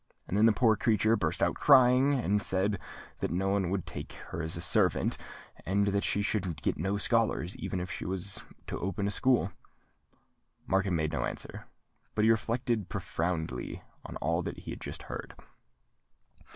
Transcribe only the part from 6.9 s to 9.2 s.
scholars even if she was to open a